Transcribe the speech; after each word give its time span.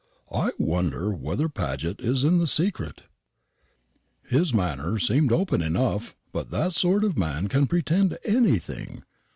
I 0.33 0.49
wonder 0.57 1.11
whether 1.13 1.47
Paget 1.47 1.99
is 2.01 2.23
in 2.23 2.39
the 2.39 2.47
secret. 2.47 3.03
His 4.23 4.51
manner 4.51 4.97
seemed 4.97 5.31
open 5.31 5.61
enough; 5.61 6.15
but 6.31 6.49
that 6.49 6.73
sort 6.73 7.03
of 7.03 7.19
man 7.19 7.47
can 7.49 7.67
pretend 7.67 8.17
anything. 8.25 9.03